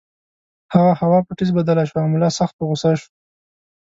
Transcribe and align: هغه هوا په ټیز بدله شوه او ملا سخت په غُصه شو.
هغه 0.73 0.91
هوا 1.01 1.19
په 1.27 1.31
ټیز 1.37 1.49
بدله 1.57 1.83
شوه 1.89 1.99
او 2.03 2.07
ملا 2.13 2.29
سخت 2.39 2.53
په 2.57 2.63
غُصه 2.69 2.89
شو. 2.99 3.09